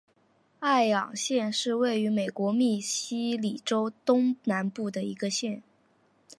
[0.59, 5.61] 艾昂县是位于美国密苏里州东南部的一个县。